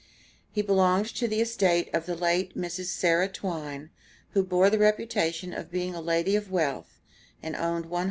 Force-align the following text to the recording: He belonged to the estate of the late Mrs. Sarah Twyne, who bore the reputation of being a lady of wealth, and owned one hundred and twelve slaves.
He 0.51 0.63
belonged 0.63 1.05
to 1.13 1.27
the 1.27 1.41
estate 1.41 1.93
of 1.93 2.07
the 2.07 2.15
late 2.15 2.57
Mrs. 2.57 2.85
Sarah 2.85 3.27
Twyne, 3.27 3.91
who 4.31 4.41
bore 4.43 4.71
the 4.71 4.79
reputation 4.79 5.53
of 5.53 5.69
being 5.69 5.93
a 5.93 6.01
lady 6.01 6.35
of 6.35 6.49
wealth, 6.49 6.99
and 7.43 7.55
owned 7.55 7.61
one 7.61 7.63
hundred 7.63 7.75
and 7.75 7.83
twelve 7.85 7.91
slaves. 7.91 7.99